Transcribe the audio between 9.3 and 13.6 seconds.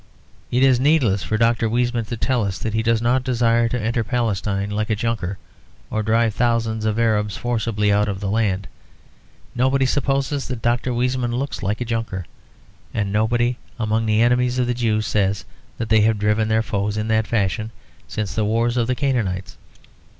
nobody supposes that Dr. Weizmann looks like a Junker; and nobody